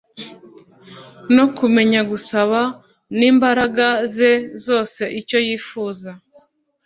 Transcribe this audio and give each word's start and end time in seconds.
no 1.35 1.45
kumenya 1.57 2.01
gusaba 2.11 2.59
n'imbaraga 3.17 3.87
ze 4.15 4.31
zose 4.65 5.01
icyo 5.19 5.37
yifuza 5.47 6.09